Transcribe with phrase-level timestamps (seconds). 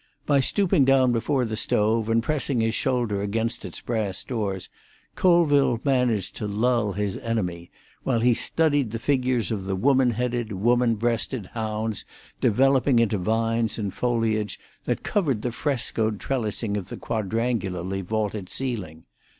[0.25, 4.67] By stooping down before the stove, and pressing his shoulder against its brass doors,
[5.13, 7.69] Colville managed to lull his enemy,
[8.01, 12.03] while he studied the figures of the woman headed, woman breasted hounds
[12.39, 19.03] developing into vines and foliage that covered the frescoed trellising of the quadrangularly vaulted ceiling.